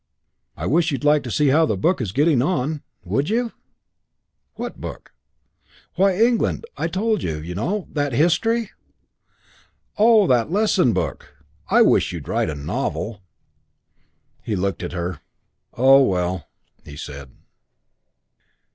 [0.57, 3.51] I wish you'd like to see how the book's getting on; would you?"
[4.55, 5.13] "What book?"
[5.93, 7.87] "Why 'England.' I told you, you know.
[7.91, 8.71] That history."
[9.99, 11.27] "Oh, that lesson book!
[11.69, 13.21] I wish you'd write a novel."
[14.41, 15.21] He looked at her.
[15.71, 16.47] "Oh, well!"
[16.83, 17.29] he said.